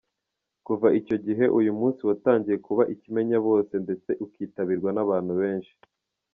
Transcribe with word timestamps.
Kuva 0.65 0.87
icyo 0.99 1.15
gihe, 1.25 1.45
uyu 1.59 1.71
munsi 1.79 2.01
watangiye 2.09 2.57
kuba 2.65 2.83
ikimenyabose 2.93 3.73
ndetse 3.85 4.09
ukitabirwa 4.25 4.89
n’abantu 4.93 5.33
benshi. 5.41 5.73